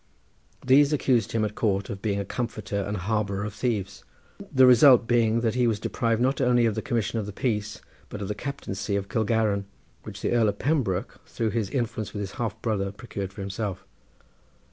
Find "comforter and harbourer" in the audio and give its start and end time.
2.25-3.45